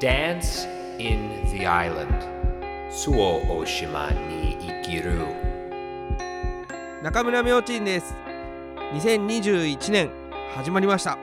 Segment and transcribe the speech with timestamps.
[0.00, 0.68] Dance
[1.00, 2.06] in the Island.
[2.88, 5.18] 周防大島に生きる
[7.02, 8.14] 中村明珍です
[8.94, 10.10] 2021年
[10.54, 11.18] 始まりました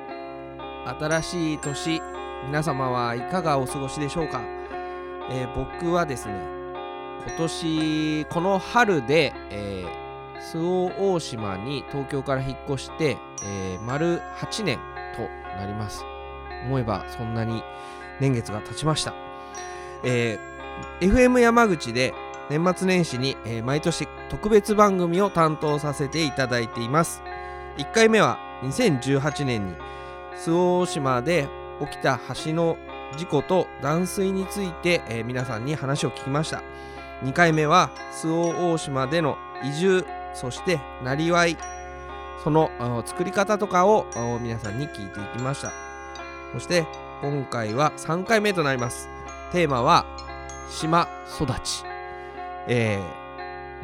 [0.99, 2.01] 新しい年
[2.47, 4.41] 皆様はいかがお過ごしでしょうか、
[5.31, 6.33] えー僕はですね
[7.27, 10.05] 今年この春で、えー
[10.51, 14.79] 周防大島に東京から引っ越して、えー丸8年
[15.15, 15.21] と
[15.57, 16.03] なります
[16.65, 17.63] 思えばそんなに
[18.19, 19.13] 年月が経ちました、
[20.03, 20.55] えー
[20.99, 22.13] FM 山口で
[22.49, 27.21] 年末年始に、えー毎年特別番組を担当させていただいています。
[27.77, 29.75] 1回目は2018年に
[30.43, 31.47] 周防大島で
[31.79, 32.77] 起きた橋の
[33.17, 36.61] 事故と断水について、えー皆さんに話を聞きました。
[37.23, 37.89] 2回目は
[38.21, 41.57] 周防大島での移住そしてなりわい
[42.43, 42.69] その
[43.05, 44.05] 作り方とかを
[44.41, 45.71] 皆さんに聞いていきました。
[46.53, 46.85] そして
[47.21, 49.09] 今回は3回目となります。
[49.51, 50.05] テーマは
[50.69, 51.07] 島
[51.39, 51.83] 育ち。
[52.67, 53.25] えー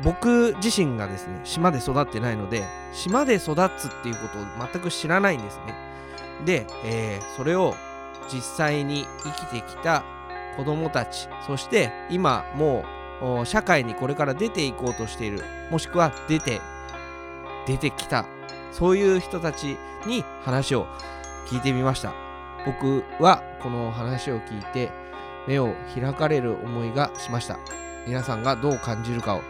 [0.04, 5.76] 僕自身がですね島で育ってないので島で育つっていうことを全く知らないんですね。
[6.46, 7.76] で、えーそれを
[8.32, 10.04] 実際に生きてきた
[10.58, 12.86] 子供たちそして今も
[13.42, 16.62] う社会にこれから出ていこうとしているもしくは出て
[17.68, 18.26] 出てきた
[18.72, 20.88] そういう人たちに話を
[21.48, 22.31] 聞いてみました。
[22.66, 24.92] 僕はこの話を聞いて
[25.48, 27.58] 目を開かれる思いがしました。
[28.08, 29.42] 皆さんがどう感じるかを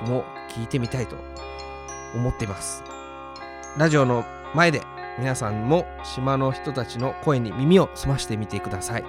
[0.00, 1.16] 僕も聞いてみたいと
[2.14, 2.82] 思っています。
[3.78, 4.82] ラジオの前で
[5.18, 9.04] 皆さんも島の人たちの声に耳を澄ましてみてください。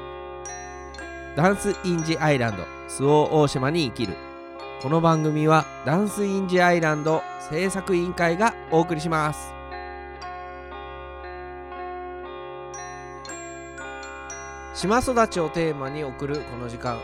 [1.35, 4.15] ダンスインジアイランド周防大島に生きる。
[4.81, 9.60] この番組はダンスインジアイランド制作委員会がお送りします。
[14.81, 16.99] 島育ちをテーマに送るこの時間。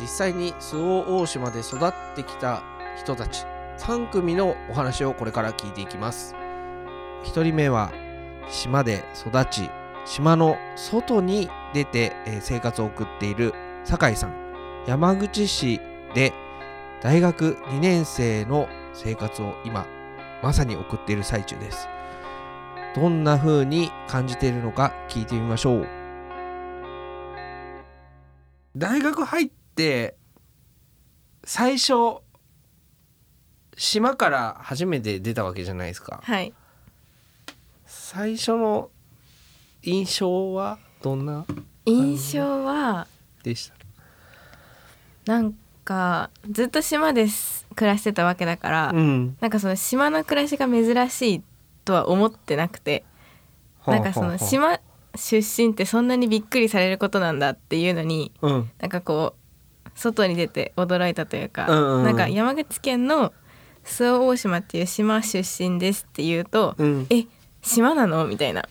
[0.00, 2.64] 実際に周防大島で育ってきた
[2.98, 3.46] 人たち。
[3.78, 6.34] 3組のお話をこれから聞いていきます。
[7.22, 7.92] 1人目は
[8.50, 9.70] 島で育ち
[10.04, 13.54] 島の外に出て、生活を送っている
[13.84, 14.34] 酒井さん。
[14.88, 15.80] 山口市
[16.16, 16.32] で
[17.00, 19.86] 大学2年生の生活を今
[20.42, 21.86] まさに送っている最中です。
[22.96, 25.86] どんな風に感じているのか聞いてみましょう。
[28.76, 30.16] 大学入って
[31.44, 32.22] 最初
[33.76, 36.20] 島から初めて出たわけじゃないですか。
[36.22, 36.52] はい。
[37.86, 38.90] 最初の
[39.82, 41.44] 印象はどんな？
[41.84, 43.06] 印象は
[43.42, 43.70] でし
[45.26, 45.32] た？
[45.32, 49.36] なんかずっと島です暮らしてたわけだから、ん。
[49.40, 51.42] なんかその島の暮らしが珍しい
[51.84, 53.04] とは思ってなくて
[53.86, 54.80] なんかその島
[55.16, 58.70] 出身ってそんなにびっくりされることなんだっていうのにうん。
[58.80, 59.34] なんかこ
[59.86, 62.04] う外に出て驚いたというか、うんうんうん。
[62.04, 63.32] なんか山口県の
[63.84, 67.06] 周防大島っていう島出身ですって言うと、うん。
[67.10, 67.26] え
[67.62, 68.64] 島なのみたいな。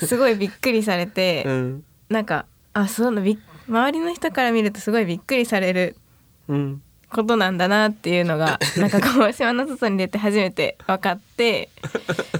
[0.00, 1.84] すごいびっくりされて、うん。
[2.08, 3.38] なんかあそうなのびっ
[3.68, 5.96] 周りの人から見るとすごいびっくりされる
[6.48, 6.82] うん。
[7.10, 11.70] ことなんだなっていうのが なんかこう島の外に出て初めて分かって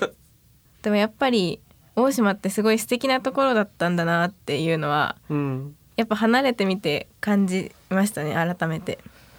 [0.82, 1.60] でもやっぱり
[1.98, 8.98] 大島ってすごい素敵なところだったんだなっていうのはうんやっぱ離れてみて感じましたね改めて。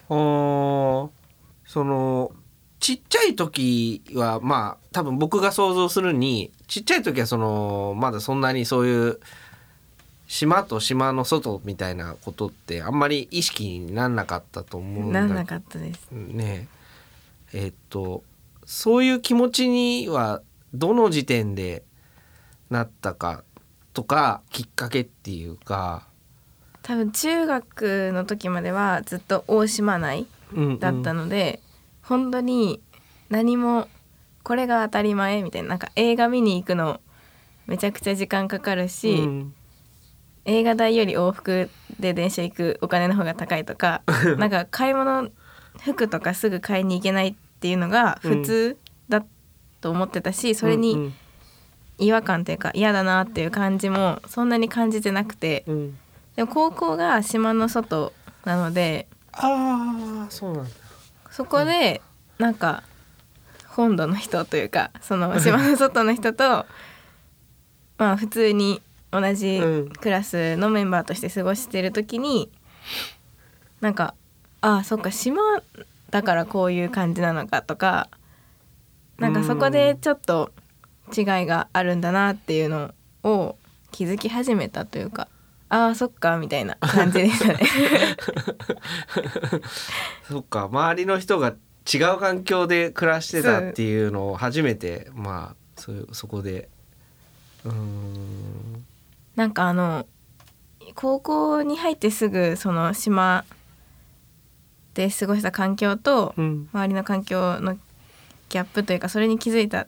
[0.09, 2.31] その
[2.79, 9.19] ちっちゃい時はまあ多分僕が想像するにちっちゃい時はそのまだそんなにそういう
[10.27, 16.09] 島と島の外みたいなことってあんまり意識になんなかったと思うんだなんなかったです。
[16.11, 16.67] ね
[17.53, 18.23] ええっと
[18.65, 20.41] そういう気持ちには
[20.73, 21.83] どの時点で
[22.69, 23.43] なったか
[23.93, 26.07] とかきっかけっていうか、
[26.81, 30.79] 多分中学の時まではずっと大島内うんうん。
[30.79, 31.61] だったので、
[32.01, 32.81] 本当に
[33.29, 33.87] 何も
[34.43, 37.01] これが当たり前みたいななんか映画見に行くの
[37.67, 39.53] めちゃくちゃ時間かかるし、うん。
[40.45, 44.01] 映画代より往復で電車行くお金の方が高いとか
[44.37, 45.29] なんか買い物
[45.83, 48.77] 服とかすぐ買いに行けないっていうのが普通
[49.09, 49.23] だ
[49.81, 51.13] と思ってたし、それうんに
[51.99, 55.97] 違和感というか嫌だなっていう感じもそんなに感じてなくてうん
[56.35, 58.13] でも高校が島の外
[58.45, 60.69] なのでああそうなんだ。
[61.31, 62.01] そこで
[62.37, 62.83] なんか
[63.67, 66.65] 本土の人というかその島の外の人と
[67.97, 68.81] まあ普通に
[69.11, 72.49] 同じうんクラスのメンバーとして過ごしてる時に
[73.81, 74.13] なんか
[74.61, 75.41] ああそっか島
[76.09, 78.09] だからこういう感じなのかとか
[79.17, 80.51] なんかそこでちょっと
[81.15, 83.57] 違いがあるんだなっていうのを
[83.91, 85.27] 気づき始めたというか
[85.69, 87.59] ああそっかみたいな感じでしたね。
[90.27, 91.53] そっか周りの人が
[91.91, 96.69] 違う環境で暮らしてたっていうのを初めてまあそそこで。
[97.65, 98.85] うーん。
[99.35, 100.07] なんかあの
[100.95, 103.45] 高校に入ってすぐその島
[104.95, 106.67] で過ごした環境とうん。
[106.73, 107.75] 周りの環境の
[108.49, 109.87] ギャップというかそれに気づいたっ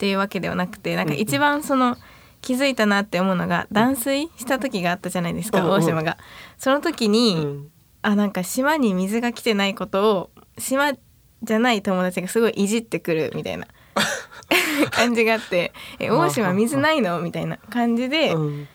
[0.00, 1.96] ていうわけではなくてなんか一番その
[2.40, 6.16] 気づいたなって思うのが断水した時があったじゃないですか大島が。
[6.56, 7.68] その時うにん。
[8.02, 10.94] あなんか島に水が来てないことを島
[11.42, 13.66] じゃない友達がすごいいじってくるみたいな
[14.90, 18.68] 感じがあって「え大島水ないの?」みたいな感じでうん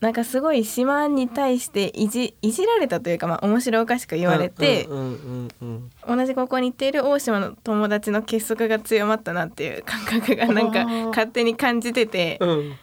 [0.00, 12.76] なんかすごい島に対していじいじられたというか、まあ、面白おかしく言われて、同じ高校に行っている大島の友達の結束が強まったなっていう感覚がなんか勝手に感じててうん。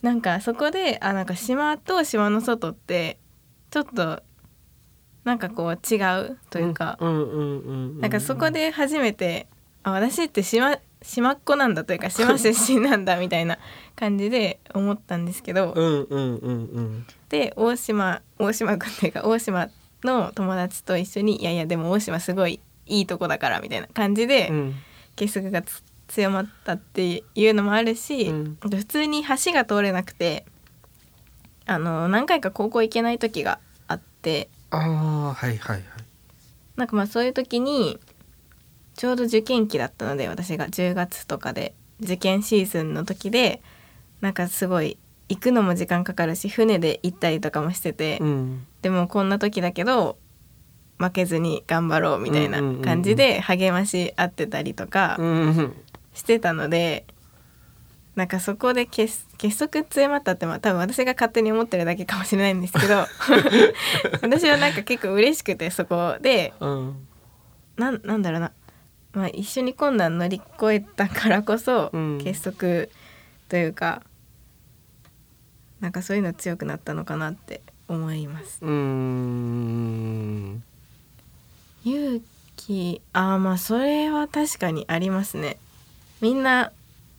[0.00, 3.18] なんかそこであなんか島と島の外って
[3.70, 4.22] ちょっと
[5.24, 9.48] なんかこう違うというか、なんかそこで初めて
[9.82, 13.58] あ私って島島っ子なんだというか島出身なんだみたいな
[13.94, 17.06] 感じで思ったんですけど、うんうんうんうん。
[17.28, 19.68] で大島大島君っていうか大島
[20.02, 24.74] の友達と一緒に「いやいやでも大島すごいいいとこだから」みたいな感じでうん。
[25.16, 28.58] 結束がつ強まったっていうのもあるし、うん。
[28.60, 30.44] 普通に橋が通れなくて
[31.66, 35.82] あの何回か高校行けない時があってああはいはいはい。
[36.76, 38.00] なんかまあそういう時に
[38.94, 43.62] ちょうど受験期だったので私が10月とかで受験シーズンの時で
[44.20, 44.98] なんかすごい
[45.28, 48.66] 行くのも時間かかるし船で行ったりとかもしてて、うん。
[48.82, 50.18] でもこんな時だけど
[50.98, 55.74] 負けずに頑張ろうみたいな感じで励まし合ってたりとかうん
[56.12, 57.06] してたので
[58.14, 63.06] なんかそこで結結束強まったってまあ多分私が勝手に思ってるだけかもしれないんですけど
[64.22, 67.08] 私はなんか結構嬉しくてそこでうん
[67.76, 68.52] なんだろうな、
[69.14, 72.18] まあ、一緒に困難乗り越えたからこそうん。
[72.22, 72.88] 結束
[73.48, 74.02] というか、
[75.80, 78.58] なんかそういうの強くなったのかなって思います。
[81.84, 82.22] 勇
[82.56, 85.58] 気あーまあそれは確かにありますね。
[86.20, 86.72] みんな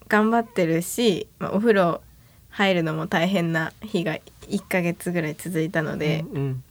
[0.07, 2.01] 頑張ってるし、まあ、お風呂
[2.50, 6.63] 入るのも大変な日が1ヶ月ぐらい続いたので、うん。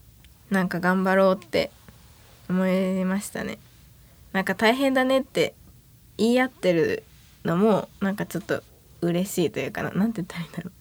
[0.50, 1.71] なんか頑張ろうって
[2.49, 3.59] 思いましたね
[4.35, 5.55] なんか大変だねって
[6.19, 7.05] 言い合ってる
[7.45, 8.63] のもなんかちょっと
[9.01, 10.73] 嬉しいというかななんて言ったらいいんだろう。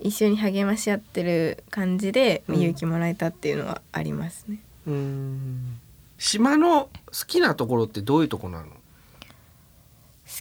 [0.00, 2.56] 一緒に励まし合ってる感じでうん。
[2.56, 5.78] 勇気もらえたっていうのはありますね、うーん。
[6.18, 8.66] 島の好きなところってどういうとこなの？
[8.66, 8.72] 好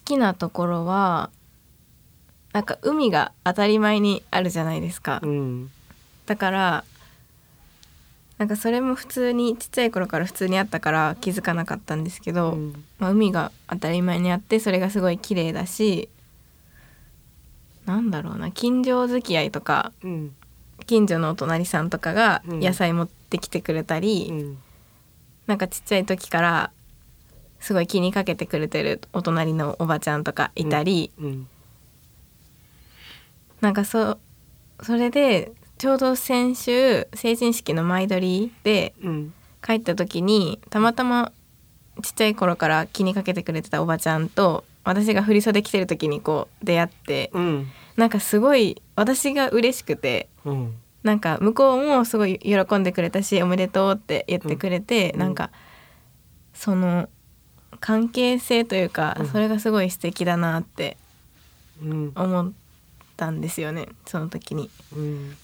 [0.05, 1.29] きなところは
[2.53, 5.69] なんか海が当たり前にあるじゃないですか、うん。
[6.25, 6.83] だから
[8.37, 12.85] なんかそれも普通にちっちゃい頃から普通にあったから気づかなかったんですけど、うん。
[12.99, 16.09] まあ、海が当たり前にあってそれがすごい綺麗だし
[17.85, 20.35] なんだろうな近所付き合いとかうん。
[20.85, 22.59] 近所のお隣さんとかがうん。
[22.59, 24.57] 野菜持ってきてくれたり、うん。
[25.47, 26.71] なんかちっちゃい時から
[27.59, 31.47] すごい気にかけてくれてるお隣のおばちゃんとかいたり、うん。
[33.61, 34.19] なんかそ
[34.83, 39.33] それでちょうど先週成人式の前撮りでうん。
[39.63, 41.31] 帰った時にたまたま
[42.01, 47.67] ちっちゃい頃から気にかけてくれてたおばちゃんと私が振り袖着てる時にこう出会ってうん。
[47.97, 50.75] なんかすごい私が嬉しくてうん。
[51.03, 55.19] なんか向こうもすごい喜んでくれたしおめでとうって言ってくれて、うん。
[55.19, 55.51] なんか
[56.53, 57.09] その
[57.79, 59.27] 関係性というか、うん。
[59.27, 60.97] それがすごい素敵だなって
[61.83, 62.11] うん。
[62.15, 62.51] 思っ
[63.15, 64.69] たんですよねその時に。
[64.95, 65.37] うん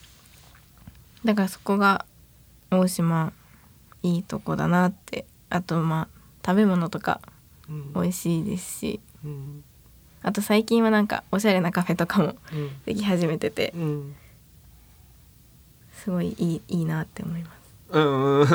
[1.26, 2.06] だからそこが
[2.72, 3.34] 大島
[4.02, 7.22] いいとこだなってあとまあ食べ物とか
[7.70, 7.94] うん。
[7.94, 9.64] 美味しいですしうん。
[10.22, 12.84] あと最近はなんかおしゃれなカフェとかもうん。
[12.86, 14.16] でき始めててうん。
[15.94, 17.98] すごいいいいいなって思います。
[17.98, 18.46] うん。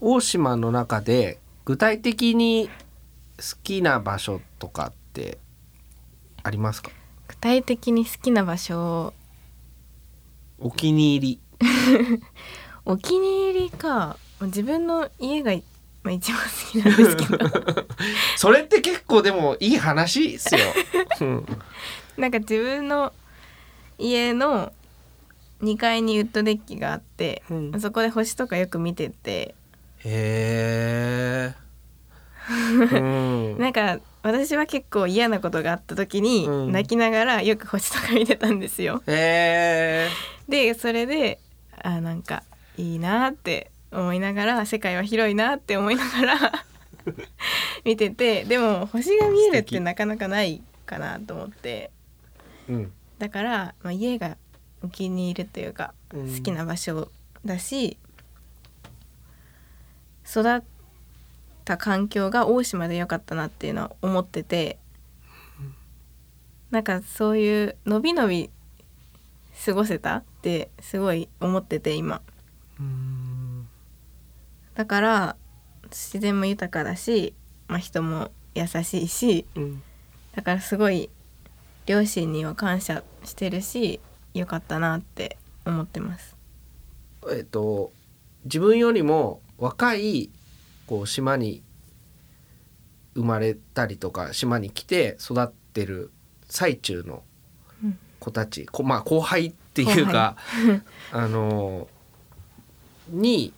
[0.00, 2.70] 大島の中で具体的に
[3.36, 5.38] 好きな場所とかって
[6.42, 6.90] ありますか？
[7.26, 9.12] 具体的に好きな場所
[10.60, 11.40] お気に入り。
[12.84, 14.16] お気に入りか。
[14.40, 15.52] 自分の家が、
[16.02, 17.86] まあ、一番好きなんですけど。
[18.36, 20.60] それって結構でもいい話っすよ、
[21.20, 21.46] うん。
[22.16, 23.12] なんか自分の
[23.98, 24.72] 家の
[25.62, 27.80] 2階にウッドデッキがあって、うん。
[27.80, 29.54] そこで星とかよく見てて。
[30.04, 31.54] へえ、
[32.50, 36.72] うん、なんか私は結構嫌なことがあった時にうん。
[36.72, 39.02] 泣きながらよく星とか見てたんですよ。
[39.06, 41.40] へえでそれで
[41.82, 42.42] あなんか
[42.76, 46.64] いいなって思いながら世界は広いなって思いながら
[47.84, 51.90] 見ててでも星が見えるってなかなかないかなと思って。
[52.68, 52.92] うん。
[53.18, 54.36] だから、まあ、家が
[54.82, 56.36] お気に入りというかうん。
[56.36, 57.10] 好きな場所
[57.44, 57.98] だし、
[60.28, 60.62] 育っ
[61.64, 64.78] た環境が大島で良かったなっていうのは思ってて
[66.70, 68.50] なんかそういうのびのび
[69.64, 72.22] 過ごせたってすごい思ってて今。
[72.78, 73.68] うん。
[74.74, 75.36] だから
[75.90, 77.34] 自然も豊かだし、
[77.66, 79.82] まあ、人も優しいしうん。
[80.34, 81.10] だからすごい
[81.86, 84.00] 両親には感謝してるし
[84.34, 86.36] 良かったなって思ってます。
[87.32, 87.92] えっと
[88.44, 90.30] 自分よりも若い
[90.86, 91.62] こう島に
[93.14, 96.12] 生まれたりとか島に来て育ってる
[96.48, 97.22] 最中の
[97.82, 97.98] うん。
[98.20, 100.36] 子たち、こまあ後輩っていうか
[101.12, 101.88] あの
[103.08, 103.52] に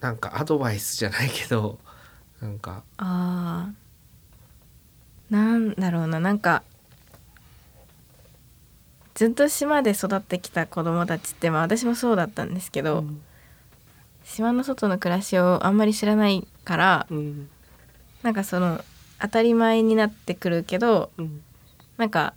[0.00, 1.78] なんかアドバイスじゃないけど
[2.40, 2.82] なんか。
[2.98, 3.86] あー
[5.28, 6.62] なんだろうななんか
[9.14, 13.22] ずっと島で育ってきた子供たちってまあ私もそうだったんですけど、うん。
[14.24, 17.48] 島の外の暮らしをあんまり知らないからうん。
[18.22, 18.84] なんかその
[19.20, 21.42] 当たり前になってくるけどうん。
[21.96, 22.34] なんか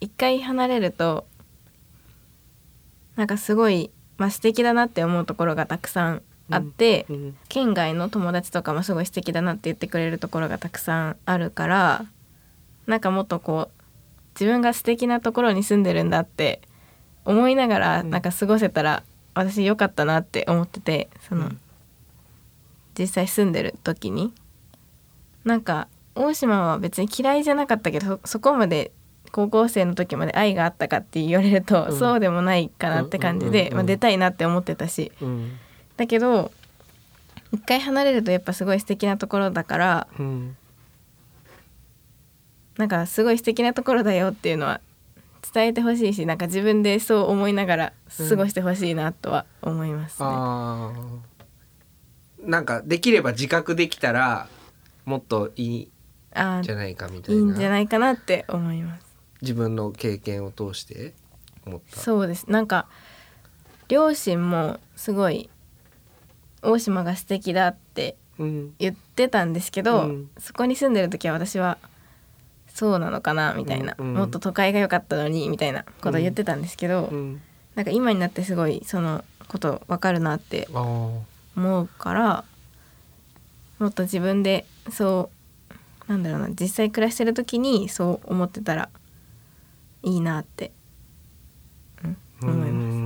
[0.00, 1.26] 一回離れると
[3.16, 12.06] なんかすごい、まあ、素敵だなって思うところがたくさんあって、うん県外の友達とかもすごい素敵だなって言ってくれるところがたくさんあるから
[12.86, 13.80] なんかもっとこう
[14.34, 16.60] 自分が素敵なところに住んでるんだって
[17.24, 18.10] 思いながらうん。
[18.10, 19.02] なんか過ごせたら
[19.34, 21.60] 私良かったなって思っててその、うん。
[22.98, 24.32] 実際住んでる時に。
[25.44, 28.92] なんか大島は別に嫌いじゃなかったけどそそこまで
[29.32, 31.98] 高校生の時まで愛があったかって言われると、うん。
[31.98, 33.70] そうでもないかなって感じうんうんうんうん。
[33.70, 35.12] でまあ出たいなって思ってたし。
[35.20, 35.58] うん。
[35.96, 36.50] だけど
[37.52, 40.56] 一回離れるとやっぱすごい素敵なところだからうん。
[42.78, 44.80] なんかすごい素敵なところだよっていうのは
[45.52, 50.28] 伝えてほしいしなんか自分でそう思いながら過ごしてほしいなとは思いますね。
[50.30, 52.48] あー。
[52.48, 54.48] なんかできれば自覚できたら
[55.04, 55.90] もっといい
[56.32, 57.40] じゃないかみたいな。
[57.40, 59.09] いいんじゃないかなって思います。
[59.42, 61.14] 自分の経験を通して
[61.66, 62.00] 思った。
[62.00, 62.50] そうです。
[62.50, 62.86] なんか
[63.88, 65.50] 両親もすごい
[66.62, 68.74] 大島が素敵だってうん。
[68.78, 70.30] 言ってたんですけど、うん。
[70.38, 71.78] そこに住んでる時は私は
[72.68, 74.14] そうなのかなみたいな、うんうん。
[74.14, 77.42] もっと都会が良かったのにみたいなことを言ってたんですけど、うん。
[77.74, 81.24] なんか今になってすごいそのこと分かるなって思
[81.56, 82.44] うから
[83.78, 85.30] もっと自分でそ
[86.08, 88.90] うなんだろうな実際暮らしてる時にそう思ってたら
[90.02, 90.72] いいなって、
[92.02, 93.00] うん、思います。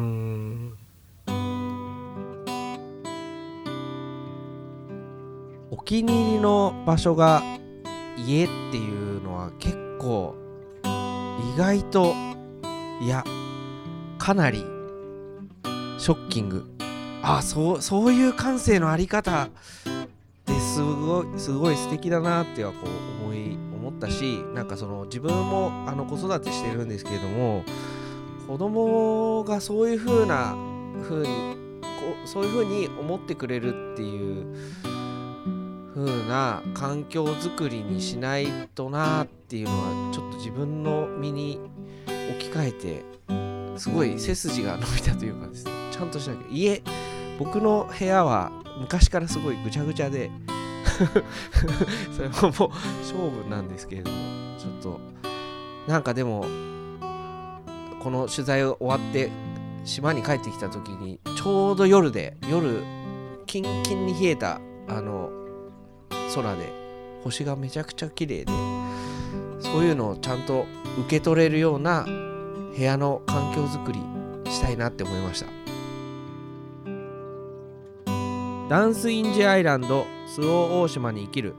[5.70, 7.42] お気に入りの場所が
[8.16, 10.36] 家っていうのは結構
[11.54, 12.14] 意外と
[13.00, 13.24] いや
[14.18, 14.58] かなり
[15.98, 16.64] ショッキング
[17.22, 19.48] あそうそういう感性のあり方っ
[20.44, 27.64] てすごいすごい素敵だなってはこう思い思ったしなんかその自分もあの子育てしてるんですけれども
[28.48, 30.56] 子供がそういう風な
[31.02, 31.90] 風にこ
[32.24, 34.56] うそういう風に思ってくれるっていう
[35.94, 41.60] 風な環境づくりにしないとなっていうのはちょっと自分の身に
[42.06, 45.72] 置き換えてすごい背筋が伸びたというかですね。
[45.90, 46.40] ちゃんとしなきゃ。
[46.50, 46.82] 家
[47.38, 48.50] 僕の部屋は
[48.80, 50.30] 昔からすごいぐちゃぐちゃで
[52.14, 52.68] それももう
[53.02, 54.16] 勝負なんですけれども
[54.58, 55.00] ちょっと
[55.86, 56.46] なんかでも
[58.00, 59.30] この取材を終わって
[59.84, 62.82] 島に帰ってきた時にちょうど夜で夜
[63.46, 65.30] キンキンに冷えたあの
[66.34, 66.72] 空で
[67.22, 68.52] 星がめちゃくちゃ綺麗で
[69.60, 70.66] そういうのをちゃんと
[71.00, 74.00] 受け取れるような部屋の環境づくり
[74.50, 75.64] したいなって思いました。
[78.68, 81.54] ダンスインジアイランド周防大島に生きる。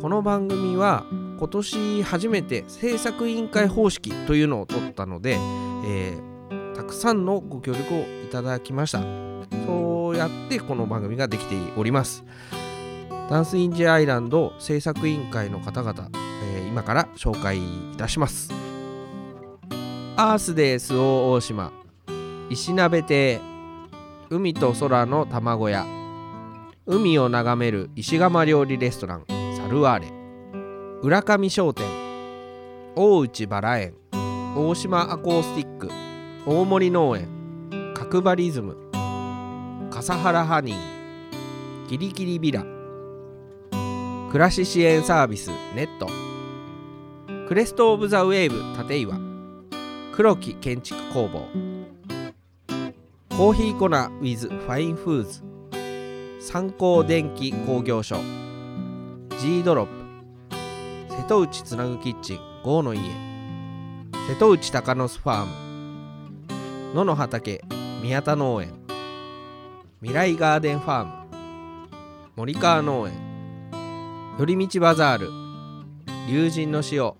[0.00, 1.04] この番組は
[1.38, 5.36] 今年初めて制作委員会方式というのを取ったので、
[5.84, 6.30] えー
[6.74, 9.02] たくさんのご協力をいただきました。
[9.66, 12.24] そうやってこの番組ができております。
[13.28, 16.08] ダンスインジアイランド制作委員会の方々、
[16.54, 18.50] えー今から紹介いたします。
[20.16, 21.70] アースデースオ大島
[22.48, 23.42] 石鍋亭。
[24.30, 25.99] 海と空の卵屋。
[26.86, 30.10] 海を眺める石窯料理レストランサルワーレ。
[31.02, 31.84] 浦上商店
[32.96, 33.94] 大内バラ園
[34.56, 35.90] 大島アコースティック
[36.46, 37.28] 大森農園
[37.94, 38.78] 角張リズム
[39.90, 42.64] 笠原ハニーギリギリビラ。
[44.30, 46.08] 暮らし支援サービスネット。
[47.46, 49.18] クレスト・オブ・ザ・ウェーブ立岩。
[50.12, 51.46] 黒木建築工房。
[53.36, 53.86] コーヒー粉
[54.22, 55.49] with ファインフーズ。
[56.40, 58.16] 参考電気工業所
[59.40, 59.92] G ドロップ。
[61.14, 62.38] 瀬戸内つなぐキッチン。
[62.64, 63.00] GO の家。
[64.26, 66.94] 瀬戸内鷹の巣ファーム。
[66.94, 67.62] 野の畑。
[68.02, 68.72] 宮田農園。
[70.00, 71.12] 未来ガーデンファーム。
[72.36, 73.12] 森川農園。
[74.38, 75.30] 寄り道バザール。
[76.26, 77.12] 龍神の塩。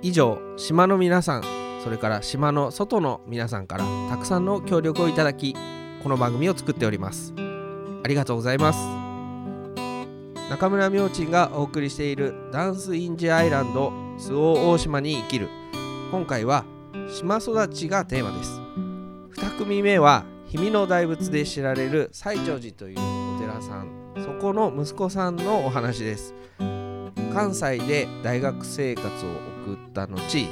[0.00, 1.42] 以上島の皆さん。
[1.82, 5.54] それから島の外の皆さんからたくさんの協力をいただき
[6.02, 7.45] この番組を作っております。
[8.06, 8.78] ありがとうございます。
[10.48, 15.48] 中村明珍がお送りしているダンスインジアイランド周防大島に生きる。
[16.12, 16.64] 今回は
[17.08, 18.60] 島育ちがテーマです。
[19.40, 23.88] 2組目は氷見の大仏で知られる西長寺というお寺さん。
[24.18, 26.32] そこの息子さんのお話です。
[27.34, 29.10] 関西で大学生活を
[29.64, 30.48] 送った後1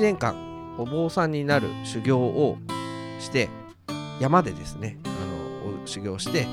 [0.00, 2.56] 年間お坊さんになる修行を
[3.20, 3.50] して
[4.18, 6.46] 山でですねあの修行して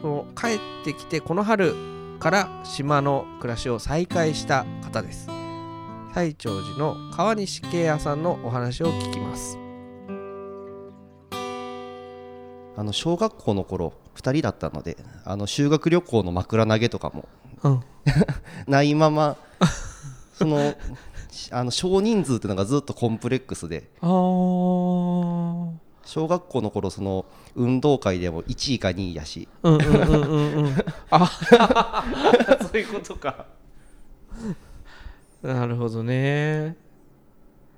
[0.00, 1.74] その帰ってきてこの春
[2.18, 5.28] から島の暮らしを再開した方です。
[6.14, 9.58] 西長寺の川西慶也さんのお話を聞きます。
[12.78, 17.28] あの小学校の頃2人だったのであの修学旅行の枕投げとかも
[17.62, 17.80] うん。
[18.68, 19.36] ないまま
[20.34, 20.74] その
[21.30, 23.90] しあの少人数っていうのがずっとコンプレックスで
[26.06, 29.48] 小学校の頃その運動会でも1位か2位やし。
[29.62, 30.74] うんうんうんうんうん。
[31.10, 31.26] あ
[32.62, 33.46] そういうことか。
[35.42, 36.76] なるほどね。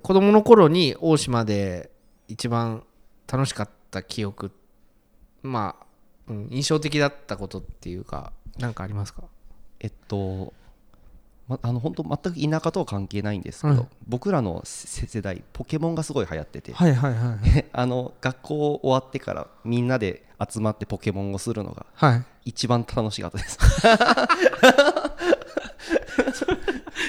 [0.02, 1.90] 子供の頃に大島で
[2.28, 2.84] 一番
[3.30, 4.52] 楽しかった記憶
[5.42, 5.86] まあ、
[6.28, 9.24] うん、印象的だったことっていうか何かありますか？
[9.80, 10.52] えっと、
[11.48, 22.24] ま、あの本当全く田舎とは関係ないんですけど、うん僕らの世世代ポケモンがすごい流行ってて、はいはいはい あの学校終わってからみんなで集まってポケモンをするのがはい。
[22.44, 23.58] 一番楽しかったです。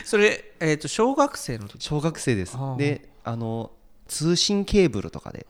[0.06, 1.84] それ、えー、と小学生の時？
[1.84, 2.58] 小学生です。
[2.78, 3.72] であの
[4.08, 5.46] 通信ケーブルとかで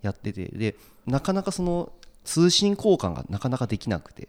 [0.00, 1.92] やっててでなかなかその
[2.24, 4.28] 通信交換がなかなかできなくて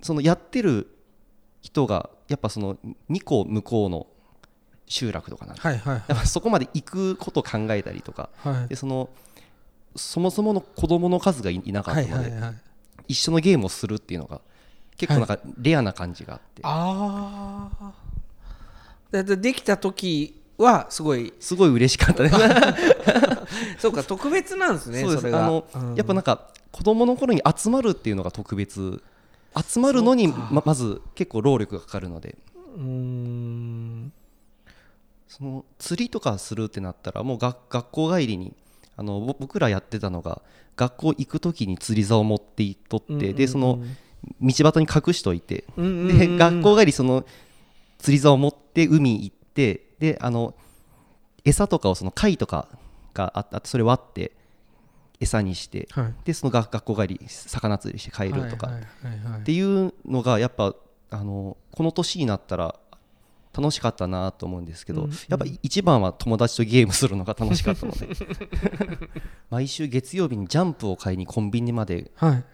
[0.00, 0.88] そのやってる
[1.60, 2.76] 人がやっぱその
[3.10, 4.06] 2個向こうの
[4.86, 8.28] 集落とかなんでうはいはいそこまで行くことを考えたりとか。
[8.38, 8.68] はい。
[8.68, 9.08] でその
[9.96, 12.54] そもそもの子供の数がいいなかっはたので、いはいはい。
[13.08, 14.40] 一緒のゲームをするっていうのが
[14.96, 17.92] 結構なんかレアな感じがあって、ああ
[19.10, 21.32] ででできた時はすごい。
[21.40, 22.36] すごい嬉しかったです。
[23.80, 25.24] そうか特別なんですねそうです。
[25.24, 25.44] れが。
[25.44, 25.94] あの、うん。
[25.94, 29.02] やっぱなんか子供の頃に集まるっていうのが特別
[29.56, 32.36] 集まるのにままず結構労力がかかるので。
[32.76, 34.12] うーん。
[35.28, 38.52] その釣りとかするってなったらもう学学校帰りに
[38.96, 40.42] あのぼ僕らやってたのが
[40.76, 43.78] 学校行く時に釣り竿を持っていっとって、でその
[44.40, 47.24] 道端に隠しといて、うんうんうんで学校帰りその
[47.98, 50.54] 釣り竿を持って海行ってであの
[51.44, 52.68] 餌とかをその貝とか
[53.14, 54.32] があってそれ割って
[55.20, 56.14] 餌にしてはい。
[56.24, 60.74] でその学学校帰り魚釣りして帰るとか、はいはいはいはいっていうのがやっぱ
[61.10, 62.74] あのこの年になったら
[63.52, 68.08] 楽しかったなと思うんですけど、うんやっぱ一番は友達とゲームするのが 楽しかったので。
[69.50, 72.44] 毎週月曜日にジャンプを買いにコンビニまではい。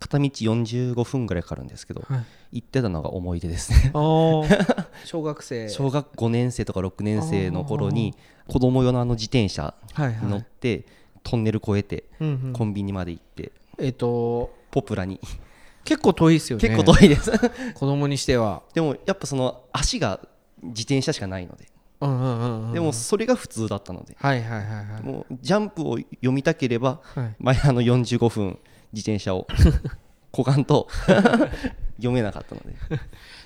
[0.00, 2.24] 片道45分ぐらいかかるんですけどはい。
[2.60, 3.90] 行ってたのが思い出ですね。
[5.04, 5.68] 小学生。
[5.68, 8.14] 小学5年生とか6年生の頃に
[8.46, 10.86] 子供用のあの自転車はいに乗はいって
[11.28, 12.52] トンネル越えてうんうん。
[12.52, 15.20] コンビニまで行ってえっとポプラに。
[15.84, 16.68] 結構遠いですよね。
[16.68, 17.30] 結構遠いです。
[17.74, 18.62] 子供にしては。
[18.74, 20.20] でもやっぱその足が
[20.62, 21.66] 自転車しかないので。
[22.00, 24.16] うんうんうんうんでもそれが普通だったので。
[24.18, 25.02] はいはいはいはい。
[25.02, 27.36] もうジャンプを読みたければはい。
[27.38, 28.58] 前あの45分
[28.92, 29.46] 自転車を。
[30.30, 30.88] こがんと
[31.96, 32.74] 読めなかったので。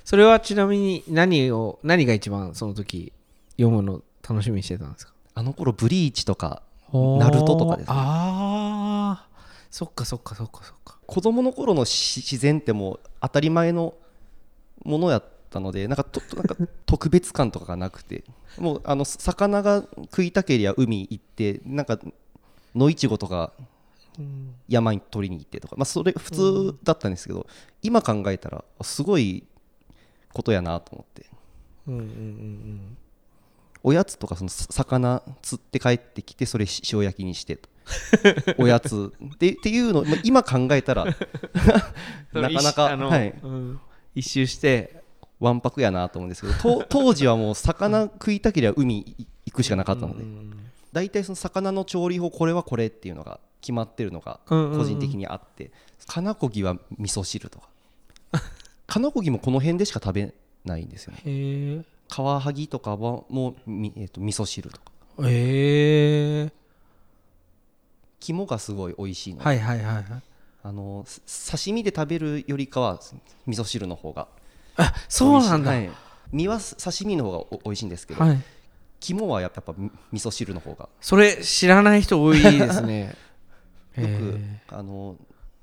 [0.05, 3.12] それはちなみに何を何が一番その時
[3.53, 5.12] 読むの楽しみにしてたんですか？
[5.35, 7.94] あの頃ブリーチとかナルトとかですね。
[7.96, 9.28] ああ
[9.70, 10.98] そっかそっかそっかそっか。
[11.07, 13.94] 子供の頃のし自然ってもう当たり前の
[14.85, 18.24] ものやったのでなんかとなんか特別感とかがなくて。
[18.59, 21.98] もうあの魚が食いたけりゃ海行ってなんか
[22.74, 23.52] 野いちごとか
[24.68, 27.46] 山に取りに行ってとか、まあ、それ普通だったんですけど、
[27.83, 29.46] 今考えたらすごい
[30.35, 31.26] ことやなと思って。
[31.88, 32.96] うんうんうん
[33.85, 37.68] おやつとかそのさ魚釣って帰ってきてそれし塩焼きにしてと。
[38.59, 39.12] おやつ。
[39.38, 41.05] でっていうのまあ今考えたら
[42.33, 43.81] なかなか、はい、うん。
[44.14, 45.03] 一周して
[45.40, 49.16] わんぱくやなと思うんですけどと 当時はもう魚食いたければ海
[49.47, 50.25] 行くしかなかったので。
[50.92, 54.71] 大体その魚の調理法これはこれっていうのが決まってるのがうんうん。
[54.73, 55.73] うん個人的にあって
[56.07, 57.68] かなこぎは味噌汁とか。
[58.87, 64.92] かなこぎもこの辺でしか食べないんですよねカワハギとかはもうみ、えー、と味噌汁とか。
[65.27, 66.53] へえ
[68.20, 70.05] 肝がすごい美味しいので、はいはいはいはい。
[70.62, 73.01] あのす刺身で食べるよりかは
[73.46, 74.29] 味噌汁の方が
[74.77, 75.70] あそうなんだ。
[75.70, 75.90] はい。
[76.33, 78.42] 身は刺身の方がお美味しいんですけど、はい。
[79.01, 83.16] 肝はやっぱみ味噌汁の方がそれ知らない人多いですね。
[83.96, 85.16] よくへあの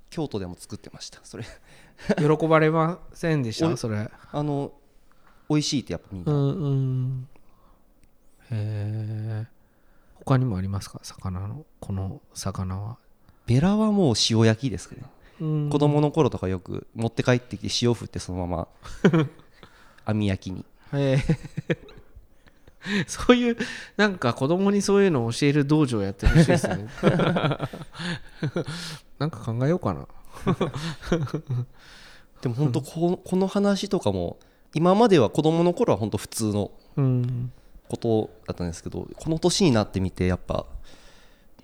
[0.09, 1.19] 京都でも作ってました。
[1.23, 1.45] それ。
[2.17, 4.09] え喜ばれませんでしおたそれ。
[4.31, 4.71] あの
[5.49, 7.27] 美味しいってやっぱみんうな、んうん。
[8.51, 9.47] へえ
[10.25, 10.99] 他にもありますか？
[11.03, 12.97] 魚のこの魚は、
[13.47, 15.07] ベラはもう塩焼きですけどね、
[15.41, 15.69] うん。
[15.69, 18.67] 子供の頃とかよく持って帰ってきて塩振ってそのまま。
[20.05, 20.65] 網焼きに。
[20.93, 21.19] へえ
[23.07, 23.57] そういう
[23.97, 26.87] なんか子供にそういうのを教える道場やってほしいですね。
[29.19, 30.07] なんか考えようかな。
[32.41, 34.37] でも本当こ,、この話とかも
[34.73, 37.51] 今までは子供の頃は本当普通のうん。
[37.87, 40.67] ことだったんですけどこの年になってみてやっぱ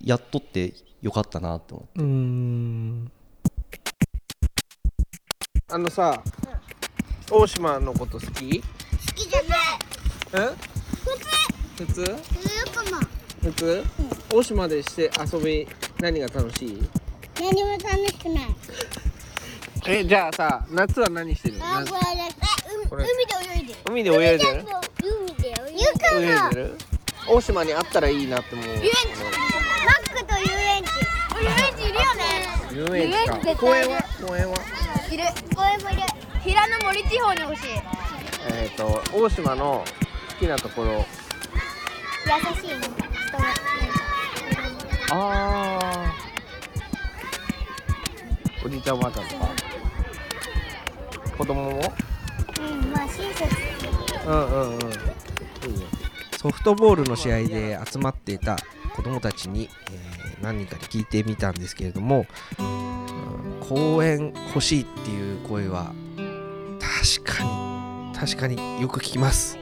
[0.02, 2.02] やっとってよかったなって思って。
[2.02, 3.12] うん。
[5.68, 6.20] あのさ
[7.30, 8.60] 大島のこと好き？
[8.60, 8.66] 好
[9.14, 10.50] きじゃない。
[10.50, 10.56] え？
[11.76, 11.94] 普通。
[11.94, 12.06] ずー
[12.84, 13.00] くも。
[13.42, 13.84] 普通？
[14.34, 15.68] 大島でして遊び
[16.00, 16.88] 何が楽しい？
[17.40, 18.46] 何も楽しくない。
[19.86, 21.58] えじゃあさ夏は何してる？
[21.62, 21.86] あな
[22.96, 23.06] これ。
[23.12, 23.80] 海で泳いでる。
[23.84, 24.64] 海で泳いでる？
[25.02, 26.40] 海で泳いでる。
[26.50, 26.78] いでる？
[27.28, 28.66] 大島にあったらいいなって思う。
[28.66, 28.84] 遊園地。
[28.84, 30.88] マックと遊園地。
[31.42, 32.24] 遊園地いるよね。
[32.72, 33.56] 遊園地か。
[33.56, 34.02] 公園は？
[34.26, 34.56] 公園は？
[35.10, 35.24] いる。
[35.54, 36.02] 公園もいる。
[36.42, 37.64] 平野森地方に欲しい。
[38.48, 39.84] えっ、と大島の
[40.28, 41.04] 好きなところ。
[42.24, 42.30] 優
[42.60, 42.90] しいの人
[43.38, 43.44] が。
[45.08, 45.14] あ
[45.80, 46.14] あ
[48.64, 49.48] おじいちゃんおばあちゃんとか。
[51.38, 51.92] 子供も？
[54.26, 54.80] うんうんうん。
[56.38, 58.56] ソフトボールの試合で集まっていた
[58.94, 62.26] 子供たちに、えー何人かに聞いてみたんですけれども、
[62.58, 65.92] うん公園欲しいっていう声は
[66.78, 69.58] 確かに確かによく聞きます。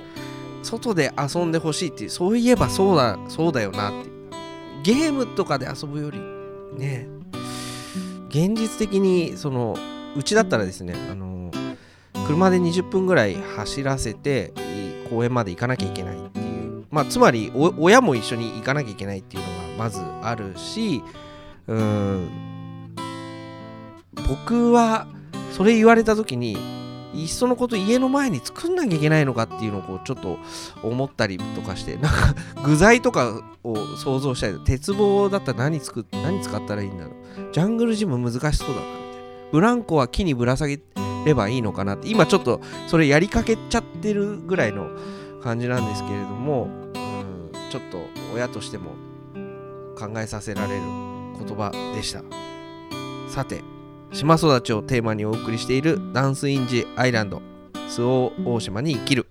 [0.63, 4.11] 外で遊んでほしいっていうそういえばそうだそうだよなって。
[4.83, 6.19] ゲームとかで遊ぶより
[6.77, 7.07] ね
[8.29, 9.79] 現実的にその
[10.17, 11.51] うちだったらですねあの
[12.27, 14.53] 車で20分ぐらい走らせて
[15.11, 16.85] 公園まで行かなきゃいけないっていう。
[16.91, 21.03] まあつまり親も一緒に行かなきゃいけないっていうのがまずあるし
[21.67, 22.29] うん。
[24.29, 25.07] 僕は
[25.53, 26.57] それ言われた時に
[27.15, 30.39] いっそのこと家の前に作んなきゃいけないのかっていうのをこうちょっと
[30.83, 32.35] 思ったりとかしてなんか
[32.65, 37.15] 具材とかを想像したり鉄棒だったら何作っ何使ったらいいんだろう。
[37.53, 40.79] ジャングルジム難しそうだなみたいなブランコは木にぶら下げ
[41.25, 42.09] ればいいのかなって。
[42.09, 44.89] 今ちょっとそれやりかけちゃってるぐらいの
[45.43, 47.99] 感じなんですけれどもうんちょっと
[48.35, 48.93] 親としても
[49.99, 50.83] 考えさせられる
[51.39, 52.23] 言葉でした。
[53.29, 53.63] さて
[54.13, 57.43] 島育ちをテーマにお送りしているダンスインジアイランド
[57.89, 59.27] 周防大島に生きる。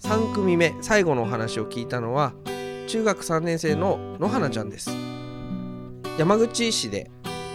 [0.00, 2.34] 3組目最後のお話を聞いたのは
[2.86, 4.90] 中学3年生の野花ちゃんです。
[6.18, 7.10] 山口市で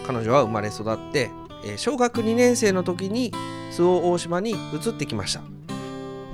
[0.06, 1.30] 彼女は生まれ育って
[1.64, 3.32] えー小学2年生の時に
[3.72, 5.42] 周防大島に移ってきました。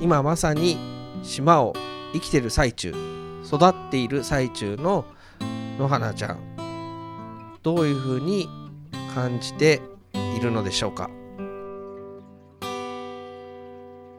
[0.00, 0.76] 今まさに
[1.22, 1.72] 島を
[2.12, 2.92] 生きてる最中
[3.44, 5.04] 育っている最中の
[5.78, 6.38] 野花ちゃん。
[7.62, 8.48] どういうふうに
[9.14, 9.80] 感じて
[10.36, 11.10] いるのでしょうか？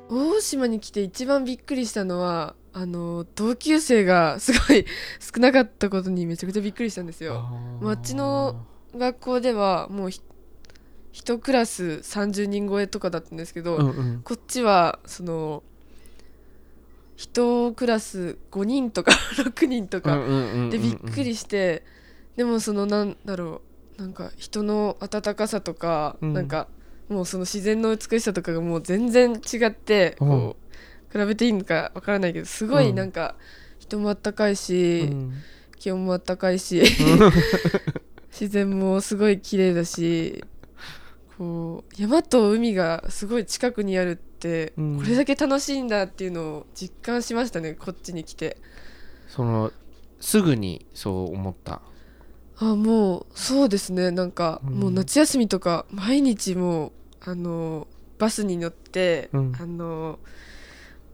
[0.09, 4.85] 大島に来て一番びっくりしたのはあの同級生がすごい
[5.19, 7.41] 少なかったことにめちゃくちゃびっくりしたんですよ。
[7.81, 8.65] もうあっちの
[8.95, 10.09] 学校ではもう
[11.17, 14.21] ひ一クラス30人超えとかだったんですけど、うんうん。
[14.23, 15.63] こっちはその
[17.15, 20.15] 一クラス5人とか6人とか。
[20.69, 21.83] でびっくりして、
[22.35, 23.63] でもそのなんだろ
[23.97, 26.33] うなんか人の温かさとか、うん。
[26.33, 26.67] なんか
[27.09, 30.27] もうその自然の美しさとかがもう全然違って、うん。
[30.27, 30.55] こ
[31.15, 33.35] う比べていいのかわからないけどすごいなんか
[33.79, 35.33] 人もあったかいし、うん。
[35.79, 36.81] 気温もあったかいし
[38.29, 40.43] 自然もすごい綺麗だし
[41.37, 44.97] こう山と海がすごい近くにあるって、うん。
[44.97, 48.57] これだけ楽しいんだっていうのを実感しましたねこっちに来て。
[49.27, 49.71] その
[50.19, 51.81] すぐにそう思った。
[52.59, 54.09] あもうそうですね。
[54.09, 54.73] なんか、うん。
[54.73, 56.91] もう夏休みとか毎日もう
[57.29, 59.53] あのバスに乗って、うん。
[59.59, 60.19] あの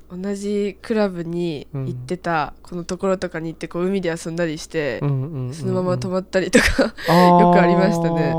[0.09, 5.53] 同じクラブに行ってたこのところとかに行ってこう海で遊んだりして、うんうんうんうん。
[5.53, 8.31] そのまま泊まったりとか、よ よくありましたね。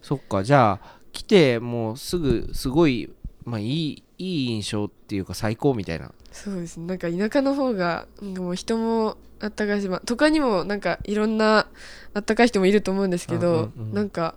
[0.00, 0.44] そっか。
[0.44, 3.10] じゃあ来てもうすぐすごい
[3.44, 6.12] まあいいいい印象っていうか最高みたいな。
[6.30, 6.86] そうですね。
[6.86, 11.66] なんか田舎の方がうんもう人もあったかいし、まあ、都会にもなんかいろんな
[12.14, 13.94] あったかい人もいると思うんですけど、うんうんうん。
[13.94, 14.36] なんか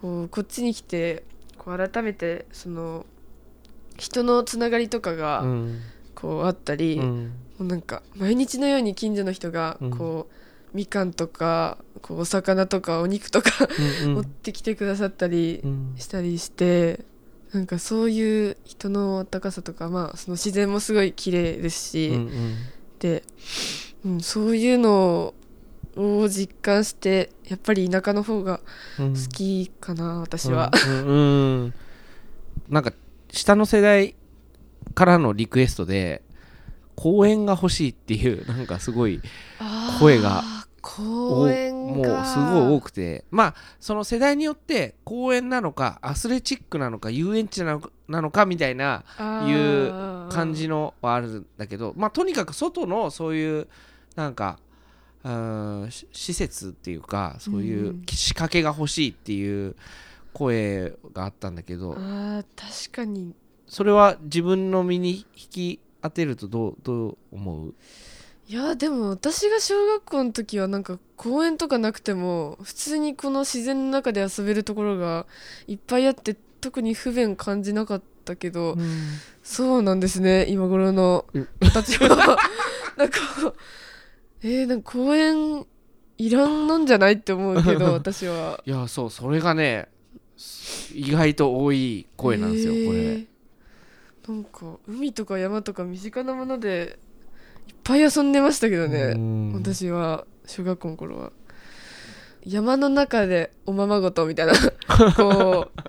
[0.00, 1.24] こうこっちに来て
[1.56, 3.04] こう改めてその
[3.96, 5.80] 人のつながりとかがうん。
[6.14, 7.32] こうあったり、もうん。
[7.58, 9.90] うなんか毎日のように近所の人がうん。
[9.90, 10.34] こう、
[10.74, 13.50] みかんとかこうお魚とかお肉とか
[14.04, 15.94] うん持ってきてくださったりうん。
[15.96, 17.04] したりして、
[17.52, 22.56] なんかそういう人の温かさとか、まあ、その自然もすごい綺麗ですし、うんうん。
[22.98, 23.22] で、
[24.04, 25.34] うん、そういうの
[25.96, 28.60] を実感してやっぱり田舎の方が
[28.98, 29.14] うん。
[29.14, 30.70] 好きかな、私は。
[30.86, 31.74] うんうんうん。
[32.68, 32.92] なんか
[33.30, 34.14] 下の世代
[34.94, 36.22] からのリクエストで
[36.96, 39.20] 公園が欲しいっていうなんかすごい
[40.00, 40.42] 声が
[40.80, 43.24] 公園もうがすごい多くて。
[43.30, 49.04] まあその世代によって公園なのかアスレチックなのか遊園地なのかなのかみたいな
[49.46, 53.68] いう感じのはあるんだけどまあとにかく外のそういう
[54.16, 54.58] なんか
[55.24, 58.02] うんし施設っていうかそういううん。
[58.08, 59.76] 仕掛けが欲しいっていう
[60.32, 61.94] 声があったんだけど。
[61.94, 63.34] あー確かに。
[63.66, 67.74] それは自分の身に引き当てるとどうどう思う？
[68.48, 75.26] いやでも私が小学校の時はなんか公園とかなくても普通にこの自然の中で遊べるところが
[75.66, 78.78] いっぱいあって特に不便感じなかったけど、
[79.42, 82.38] そうなんですね今頃のうん子たちは。
[82.96, 83.18] なんか
[84.42, 85.66] えー、なんか公園
[86.16, 88.62] いらんなんじゃないって思うけど 私は。
[88.64, 89.88] いやそうそれがね
[90.94, 92.98] 意外と多い声なんですよ、これ。
[92.98, 94.32] えー。
[94.32, 96.98] なんか海とか山とか身近なもので
[97.68, 99.52] いっぱい遊んでましたけどね、うん。
[99.54, 101.32] 私は小学校の頃は。
[102.44, 104.54] 山の中でおままごとみたいな
[105.16, 105.80] こう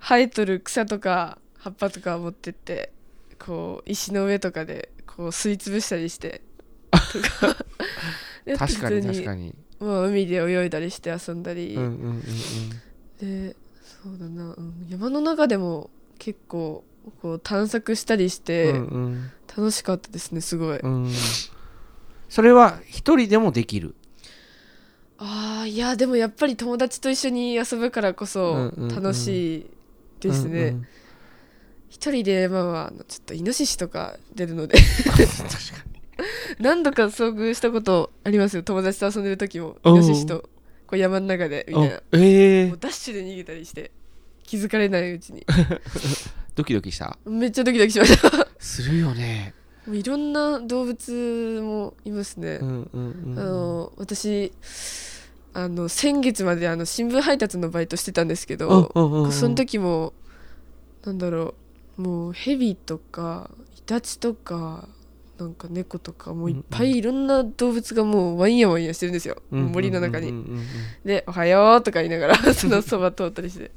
[0.00, 2.92] 生えとる草とか葉っぱとか持ってって
[3.38, 6.42] こう石の上とかでこう吸い潰したりして
[6.90, 7.64] とか。
[8.44, 9.54] で確かに普通確かに。
[9.78, 11.76] まあ、海で泳いだりして遊んだり、
[13.20, 16.84] でそうだな、うん、山の中でも結構
[17.20, 21.12] こう探索したりして、うんうん楽しかったですねすごい、うんうん。
[22.30, 23.94] それは一人でもできる？
[25.18, 29.66] ああいやでもやっぱり友達と一緒に遊ぶからこうんそ楽しい
[30.20, 30.86] ですね、うんうん
[31.90, 34.78] 一人でまあまあちょっとイノシシとか出るので。
[36.58, 39.76] 何度か遭遇したことありますよ友達と遊んでる時も。
[39.84, 40.48] イノシシと
[40.86, 41.96] こう山の中でみたいな。
[41.96, 43.90] あええもうダッシュで逃げたりして
[44.44, 45.44] 気づかれないうちに
[46.54, 47.18] ドキドキした。
[47.24, 48.46] めっちゃドキドキしました。
[48.58, 49.54] するよね。
[49.86, 54.52] もういろんな動物もいますね、うんうんうんあの私
[55.54, 60.14] あの先月まであの新聞配達のバイトしてたんですけど、その時も
[61.04, 61.54] なんだろ
[61.98, 64.88] うもうヘビとかイタチとか
[65.38, 70.32] なんか猫とかもういっぱいいろんな動物がもうワイヤワイヤしてるんですよ、うん森の中に、
[71.04, 73.72] で「おはよう」とか言いながらそのそば通ったりして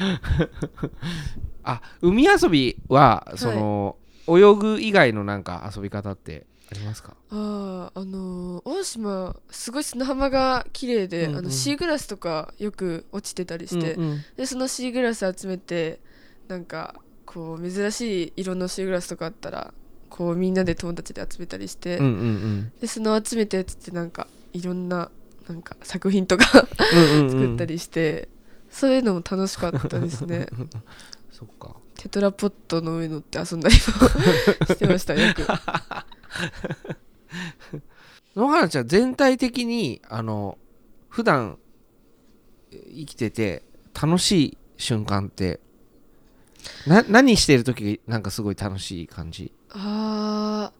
[1.62, 3.96] あ海遊びはその、
[4.28, 7.16] 泳ぐ以外のなんか遊び方ってありますか？
[7.30, 11.38] あああのー大島すごい砂浜が綺麗で、うんうん。
[11.38, 14.24] あのシーグラスとかよく落ちてたりして、うんうん。
[14.36, 16.00] でそのシーグラス集めて
[16.48, 16.94] なんか
[17.26, 19.72] こう珍しい色のシーグラスとかあったら
[20.08, 22.72] こうみんなで友達で集めたりして、うんうん。
[22.80, 25.10] でその集めたやつってなんかいろんな
[25.48, 26.44] なんか作品とか
[26.94, 27.30] うんうんうん。
[27.30, 28.28] 作ったりして、
[28.70, 30.46] そういうのも楽しかったですね。
[31.30, 31.76] そっか。
[31.96, 33.80] テトラポットの上乗って遊んだりも
[34.74, 35.46] してましたよく。
[38.36, 40.56] 野原ちゃん全体的にあの
[41.08, 41.58] 普段
[42.70, 43.64] え生きてて
[44.00, 45.60] 楽しい瞬間って
[46.86, 49.52] な何してる時がなんかすごい楽しい感じ？
[49.70, 50.72] あ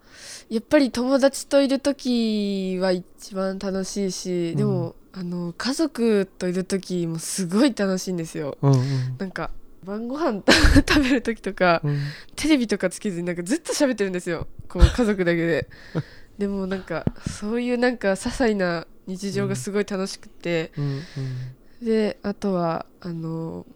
[0.49, 8.57] ーやっぱり友達といる時は一番楽しいし、でもあの家族といる時もすごい楽しいんですよ。
[8.63, 9.17] うんうん。
[9.19, 9.51] なんか
[9.85, 10.43] 晩ご飯
[10.89, 12.01] 食べる時とか、うん。
[12.37, 14.47] テレビとかつけずになんかずっと喋ってるんですよ。
[14.69, 15.69] こう家族だけで。
[16.39, 21.03] でもなんかそういうなんか些細な日常がすごい楽しくて、うん。
[21.83, 23.67] であとはあの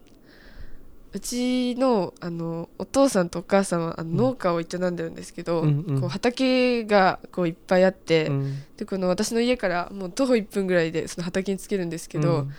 [1.14, 6.00] うちのあのお父さんとお母さんはあの農家を営んでるんですけど、うんうん。
[6.00, 8.62] こう畑がこういっぱいあって、うん。
[8.77, 12.53] でこの私の家からもう徒歩1分ぐらいでその畑につけるんですけど、うん。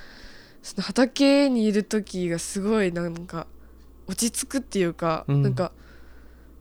[0.63, 3.45] その畑にいる時がすごいなんか
[4.07, 5.41] 落ち着くっていうか、うん。
[5.43, 5.73] なんか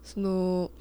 [0.03, 0.73] その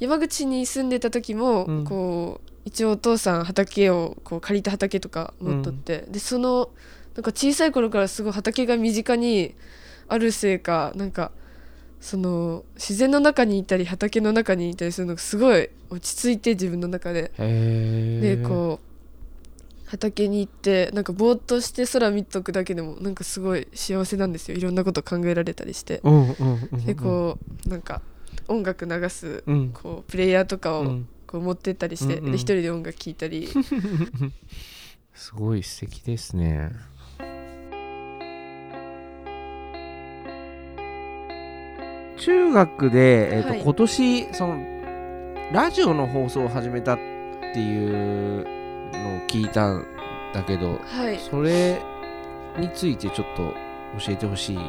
[0.00, 1.84] 山口に住んでた時も、うん。
[1.84, 6.68] こう一応お父さん畑をこう借りた畑とか持っとって、でその
[7.14, 9.54] なんか小さい頃からすごい畑が身近に
[10.12, 11.32] あるせいかなんか
[12.00, 17.32] その自然の中にいたり畑の中にいたりするのがすごい落ち着いて自分の中で。
[17.38, 18.92] でこう
[19.86, 24.56] 畑に行ってなんかぼーっとして空見とくだけでもなんかすごい幸せなんですよ。
[24.56, 26.00] いろんなこと考えられたりして。
[26.02, 26.84] うんうんうんうん。
[26.86, 28.02] でこうなんか
[28.48, 29.70] 音楽流すうん。
[29.72, 31.08] こうプレイヤーとかをうん。
[31.26, 32.32] こう持ってったりしてうんうん。
[32.32, 33.48] で一人で音楽聴いたり。
[35.14, 36.72] すごい素敵ですね
[42.16, 43.60] 中学で、えーとはい。
[43.62, 44.58] 今年その
[45.52, 46.98] ラジオの放送を始めたっ
[47.52, 48.44] ていう
[48.92, 49.84] のを聞いたん
[50.32, 51.18] だけどはい。
[51.18, 51.80] それ
[52.58, 53.52] についてちょっと
[53.98, 54.56] 教えてほしい。
[54.56, 54.62] は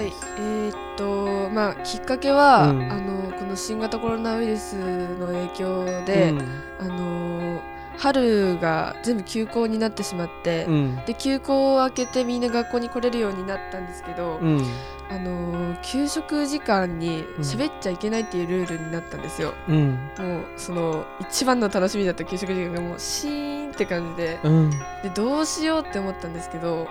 [0.00, 0.12] い。
[0.38, 2.92] えーっとまあきっかけは、うん。
[2.92, 4.74] あのこの新型コロナウイルス
[5.18, 6.40] の影響で、うん。
[6.80, 7.60] あの
[7.98, 10.96] 春が全部休校になってしまって、うん。
[11.06, 14.64] で休校を明けてみんな学校に来れるようになったんですけど、うん。
[15.10, 17.42] あのー給食時間にうん。
[17.42, 19.92] 喋っちゃいけないっていうルールになったんですよ、うん。
[20.18, 24.38] もうその一番の楽しみだった給食時間がもうシーンって感じで。
[24.42, 24.70] うん。
[24.70, 24.76] で
[25.14, 26.88] どうしようって思ったんですけど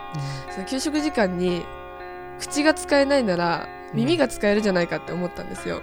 [0.52, 1.66] その給食時間に
[2.40, 5.82] 口が使えないなら耳が使えるじゃないかって思ったんですよ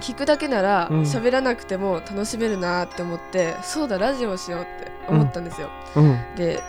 [0.00, 1.00] 聞くだけならうん。
[1.02, 6.18] 喋らなくても楽しめるなって思ってそうだラジオをしようって思ったんですよ、うん。
[6.36, 6.62] で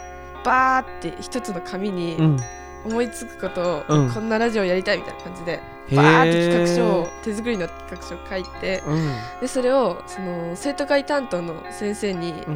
[0.43, 2.37] バーって一つの紙にうん。
[2.83, 4.11] 思いつくことを、うん。
[4.11, 5.59] こんなラジオやりたいみたいな感じで
[5.95, 9.11] バーって企画書を手作りの企画書を書いてうん。
[9.39, 12.51] でそれをその生徒会担当の先生にこ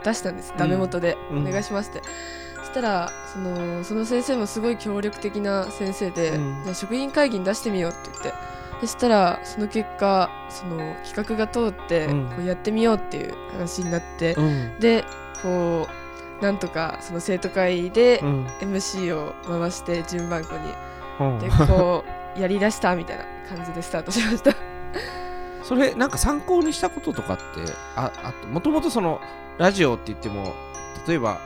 [0.00, 1.48] う出したんです、ダメ元で、うん。
[1.48, 2.02] お願いしますって。
[2.58, 6.62] そしたらそのその先生もすごい協力的な先生で、うん。
[6.62, 12.26] じゃあ職員会議に出してみようって言ってでしたらその結果その企画が通って、うん。
[12.28, 14.80] こうやってみようっていう話になって、うん。
[14.80, 15.04] で
[15.42, 15.86] こ
[16.40, 18.46] うなんとかその生徒会でうん。
[18.60, 21.26] MC を回して順番こに。
[21.26, 21.38] うん。
[21.38, 22.04] でこ
[22.36, 24.52] うやりだしたみたいな感じでスタートしました。
[25.64, 27.42] それなんか参考にしたこととかって
[27.96, 29.20] ああともともとその
[29.58, 30.54] ラジオって言っても
[31.08, 31.40] 例えば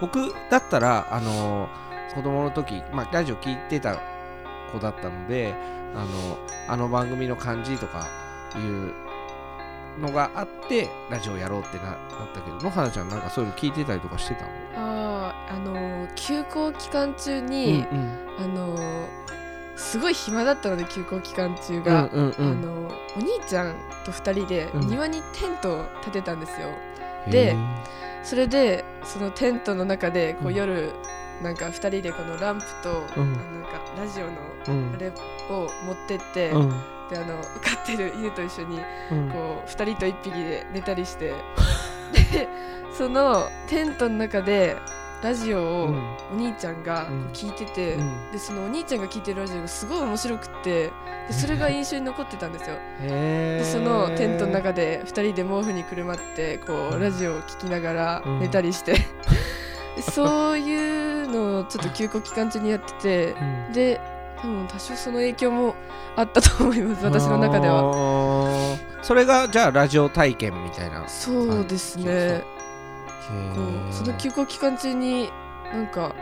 [0.00, 1.68] 僕だったらあの
[2.14, 3.98] 子供の時、まあ、ラジオ聞いてた
[4.72, 5.54] 子だったので
[5.94, 8.06] あのあの番組の感じとか
[8.56, 8.92] いう
[10.00, 11.96] のがあってラジオやろうってななっ
[12.34, 14.50] たけど野原ちゃんなんかそういうの聞いてたりとかしてたの？
[14.76, 19.08] あーあの休校期間中に、うんあの
[19.76, 22.48] すごい暇だったので休校期間中うんが、うんうん。
[22.48, 24.88] あのお兄ちゃんと2人でうん。
[24.88, 26.68] 庭にテントを建てたんですよ、
[27.26, 27.30] へー。
[27.32, 27.56] で
[28.22, 30.54] それでそのテントの中でこううん。
[30.54, 30.92] 夜、
[31.42, 33.32] なんか2人でこのランプと、うん。
[33.32, 34.32] なんかラジオの
[34.68, 34.94] うん。
[34.94, 35.08] あれ
[35.50, 36.70] を持ってって、うん。
[37.10, 38.80] であの飼ってる犬と一緒に
[39.12, 39.30] うん。
[39.30, 41.34] こう2人と1匹で寝たりして
[42.32, 42.48] で
[42.96, 44.76] そのテントの中で
[45.22, 46.16] ラジオをうん。
[46.32, 48.32] お兄ちゃんが聞いてて、うん。
[48.32, 50.90] でそのお兄ちゃんが聞いてるラジオがすごい面白くって
[51.28, 52.76] でそれが印象に残ってたんですよ。
[53.00, 57.00] でそのテントの中で2人で毛布にくるまってこううん。
[57.00, 58.40] ラジオを聞きながらうん。
[58.40, 58.98] 寝たりして、で
[60.02, 63.72] そういうのをちょっと休校期間中にやっててうん。
[63.72, 64.00] で
[64.40, 65.74] 多分多少その影響も
[66.16, 67.84] あったと思います私の中では。
[67.84, 71.08] はそれがじゃあラジオ体験みたいな。
[71.08, 72.42] そうですね。
[73.90, 75.30] その休校期間中に
[75.72, 76.14] なんか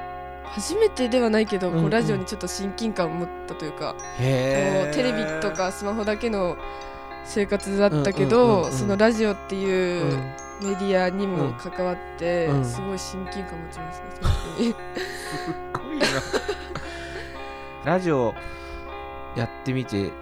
[0.44, 6.56] 初めてではないけど、うんうこうんラジオにちょっと親近感を持ったというか、テレビとかスマホだけの
[7.24, 10.32] 生活だったけどそのラジオっていううん
[10.62, 12.64] メディアにもうん関わって、うん。
[12.64, 14.22] すごい親近感持ちますねす
[15.72, 16.06] ごいな。
[17.84, 18.32] ラジオ
[19.34, 20.12] やってみて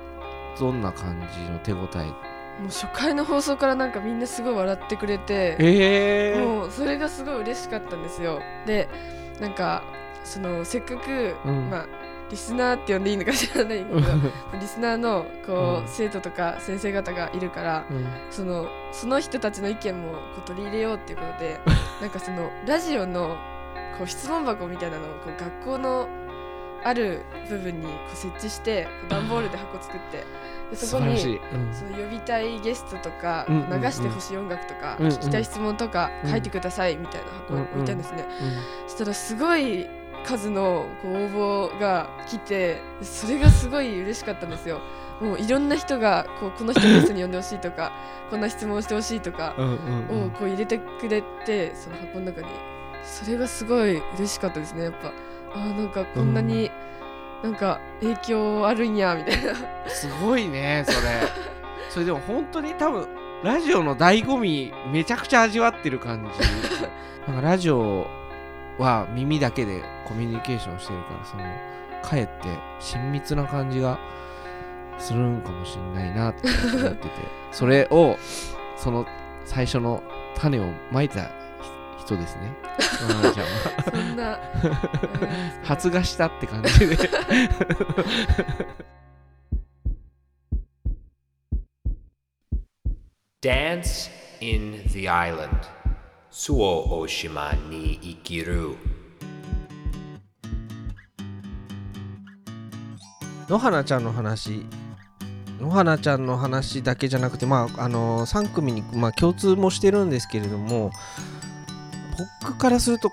[0.59, 2.07] どんな感じの手応え？
[2.07, 8.41] もう初回の放送からなんかみんなすごい笑ってくれてええもうそれがすごい嬉しかったんですよ。
[8.67, 8.89] で
[9.41, 9.83] なんか
[10.25, 11.71] そのせっかく、うん。
[11.71, 11.87] まあ
[12.31, 14.01] リスナーって呼んでいいのか知らないけど
[14.61, 15.89] リスナーのこう、うん。
[15.89, 17.85] 生徒とか先生方がいるから
[18.31, 21.61] そのその人たちの意見もこう取り入れようっていうことで
[22.01, 23.37] なんかそのラジオの
[23.99, 26.09] こう質問箱みたいなのをこう学校の
[26.83, 30.25] ある部分にこう設置して段ボールで箱作って
[30.71, 31.75] でそこにうん。
[31.75, 33.83] その呼びたいゲストとか、うんうんうん。
[33.83, 35.13] 流してほしい音楽とか、うんうん。
[35.13, 36.31] 聞きたい質問とかうん。
[36.31, 38.25] 書いてくださいみたいな箱を置いたんですね、
[38.87, 39.89] そしたらすごい
[40.25, 44.81] 数のこう応募が来てそれがすごい嬉しかったんですよ。
[45.21, 47.93] もういろんな人がこうこの人ゲストに呼んでほしいとか
[48.31, 49.55] こんな質問してほしいとか
[50.09, 52.47] をこう入れてくれてその箱の中に。
[53.03, 55.13] それがすごい嬉しかったですねやっぱ。
[55.55, 56.71] あーなんかこんなに
[57.43, 59.55] なんか影響あるんやみたいな。
[59.89, 60.99] すごいねそれ。
[61.89, 63.09] それでも本当に多分
[63.43, 66.41] ラジオの醍醐味めちゃくちゃ味わってる感じ。
[67.27, 68.07] なんかラジオ
[68.81, 71.43] は耳だけでコミュニケーションしてるからその
[72.03, 72.49] かえって
[72.81, 73.99] 親密な感じが
[74.99, 77.09] するんかもしんないなって思ってて
[77.53, 78.17] それを
[78.77, 79.07] その
[79.45, 80.03] 最初の
[80.35, 81.31] 種をまいたひ
[82.07, 82.57] 人ですね。
[82.81, 86.97] そんな、えー発芽したって感じで。
[93.43, 94.11] Dance
[94.41, 95.80] in the Island
[96.33, 98.77] 周防大島に生きる
[103.49, 104.65] 野花ちゃんの話。
[105.61, 110.91] 野花ちゃんの話だけじゃなくてまああの3組に、まあ、共通もしてるんですけれども
[112.43, 113.11] 僕からすると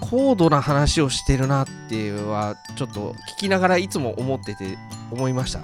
[0.00, 4.78] 高度な話をしてるなってはちょっと聞きながらいつも思ってて
[5.10, 5.60] 思いました。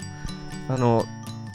[0.69, 1.07] あの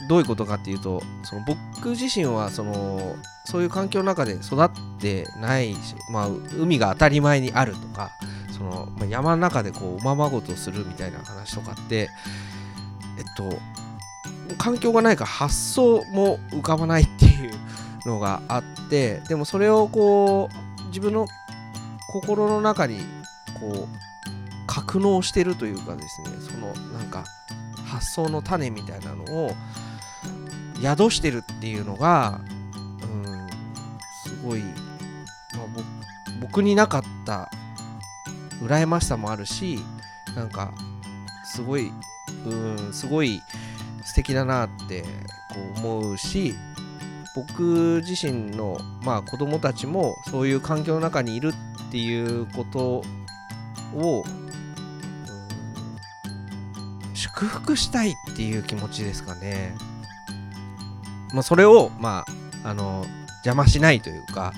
[0.08, 6.28] どういうことかっていうとその僕自身はそのそういう環境の中で育ってないし、まあ、
[6.58, 8.10] 海が当たり前にあるとか
[8.56, 12.08] その、まあ、山の中でこうおままごとするみたいな話とかって
[13.18, 13.56] えっと
[14.58, 20.48] 環境がないから発想も浮かばないっていうのがあってでもそれをこ
[20.82, 21.26] う自分の
[22.12, 23.00] 心の中に
[23.60, 24.06] こう
[24.66, 27.24] 格納してるというかですねそのなんか
[27.86, 29.52] 発想の種みたいなのを
[30.80, 32.40] 宿してるっていうのが
[33.02, 33.48] うん
[34.24, 34.72] すごい、まあ、
[36.40, 37.50] 僕になかった
[38.62, 39.78] 羨ましさもあるし
[40.34, 40.72] なんか
[41.44, 41.90] すごい
[42.44, 43.40] うんすごい
[44.02, 45.08] 素敵だなってこ
[45.76, 46.54] う思うし
[47.34, 51.52] 僕自身のまあ子供たちもそういう環境の中にいる
[51.88, 53.02] っていうこと
[53.94, 54.46] をうん
[57.14, 59.74] 祝福したいっていう気持ちですかね。
[61.36, 62.24] まあ、それをま
[62.64, 63.04] ああの
[63.44, 64.54] 邪魔しないというか、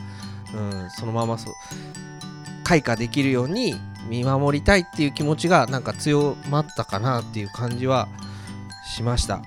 [0.54, 0.56] う
[0.86, 1.52] ん、そのままそ
[2.62, 3.74] 開花できるように
[4.08, 8.06] 見守りたいっていう気持ちがなんか強まったかなっていう感じは
[8.86, 9.42] しました。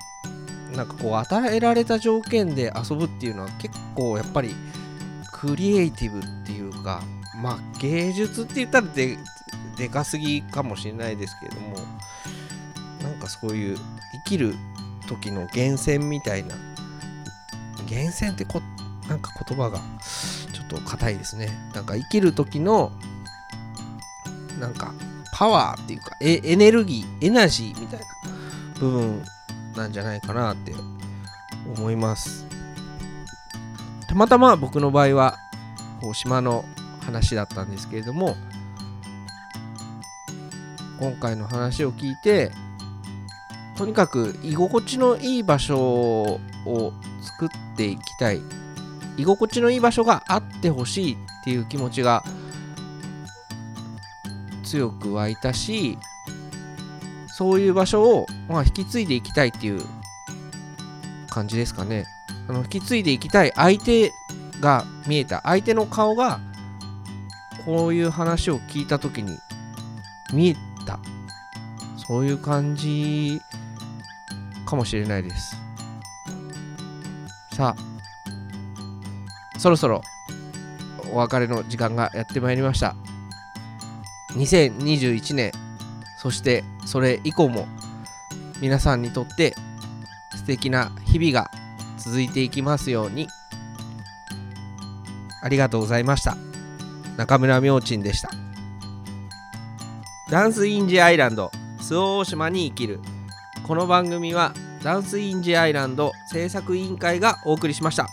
[0.76, 4.54] なんかこう与えられた条件で遊ぶっていうのは結構やっぱり
[5.32, 7.02] クリエイティブっていうか
[7.42, 9.18] まあ芸術って言ったらで
[9.76, 11.76] でかすぎかもしれないですけれども
[13.02, 13.76] なんかそういう
[14.26, 14.54] 生きる
[15.08, 16.54] 時の源泉みたいな
[17.88, 18.62] 源泉ってこ
[19.08, 19.78] なんか言葉が
[20.52, 21.48] ちょっと硬いですね。
[21.74, 22.92] なんか生きる時の
[24.58, 24.92] なんか
[25.32, 28.06] パワーっていうかエエネルギーエナジーみたいな
[28.78, 29.24] 部分
[29.76, 30.74] なんじゃないかなって
[31.76, 32.46] 思います。
[34.08, 35.38] たまたま僕の場合は
[36.00, 36.64] こう島の
[37.00, 38.36] 話だったんですけれども
[41.00, 42.52] 今回の話を聞いて
[43.76, 46.40] とにかく居心地のいい場所を
[47.72, 48.40] っていきたい。
[49.16, 52.24] 居心地のいい場所があってほしいっていう気持ちが
[54.64, 55.98] 強く湧いたし
[57.28, 59.82] そういう場所を、まあ、引き継いでいきたいっていう
[61.28, 62.04] 感じですかね。
[62.48, 64.12] あの引き継いでいきたい相手
[64.60, 65.40] が見えた。
[65.42, 66.40] 相手の顔が
[67.64, 69.38] こういう話を聞いた時に
[70.32, 70.56] 見え
[70.86, 70.98] た。
[71.96, 73.40] そういう感じ
[74.66, 75.61] かもしれないです。
[77.54, 80.00] さあそろそろ
[81.12, 82.96] お別れの時間がやってまいりました。
[84.30, 85.52] 2021年
[86.18, 87.66] そしてそれ以降も
[88.62, 89.54] 皆さんにとって
[90.34, 91.50] 素敵な日々が
[91.98, 93.28] 続いていきますように
[95.42, 96.36] ありがとうございました。
[97.18, 98.30] 中村明珍でした。
[100.30, 103.00] ダンスインジアイランド周防大島に生きる。
[103.64, 108.08] この番組はダンスインジアイランド制作委員会がお送りしました。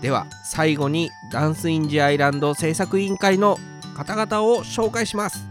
[0.00, 3.58] では最後にダンスインジアイランド制作委員会の
[3.96, 5.44] 方々を紹介します。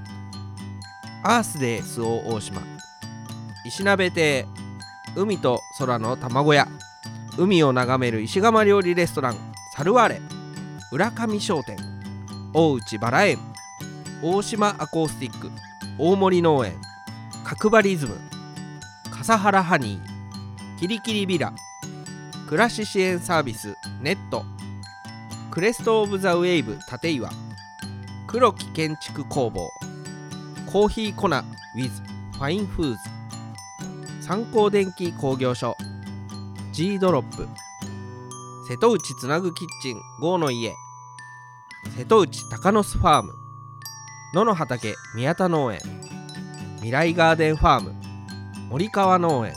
[1.24, 2.62] アースデー周防大島。
[3.66, 4.46] 石鍋亭
[5.16, 6.68] 海と空の卵屋。
[7.38, 9.36] 海を眺める石窯料理レストラン。
[9.76, 10.22] サルワーレ
[10.92, 11.78] 浦上商店。
[12.54, 13.38] 大内バラ園。
[14.22, 15.52] 大島アコースティック。
[15.98, 16.74] 大森農園。
[17.44, 18.18] 角張リズム。
[19.10, 20.11] 笠原ハニー。
[20.82, 21.54] キリキリビラ。
[22.48, 24.44] 暮らし支援サービスネット。
[25.52, 27.30] クレスト・オブ・ザ・ウェイブ立岩。
[28.26, 29.70] 黒木建築工房。
[30.72, 31.44] コーヒー粉 with
[32.34, 32.98] ファインフーズ。
[34.26, 35.78] 参考電気工業所。
[36.74, 37.48] G ドロップ。
[38.68, 40.74] 瀬戸内つなぐキッチン GO の家。
[41.96, 43.32] 瀬戸内鷹の巣ファーム。
[44.34, 45.80] 野の畑宮田農園。
[46.78, 47.94] 未来ガーデンファーム。
[48.72, 49.54] 森川農園。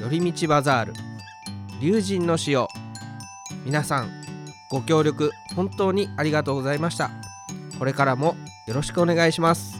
[0.00, 0.92] 寄り道バザール。
[1.80, 2.66] 龍神の塩。
[3.64, 4.10] 皆さん
[4.70, 7.10] ご協力本当にありがとうございました。
[7.78, 8.36] これからも
[8.66, 9.75] よろしくお願いします。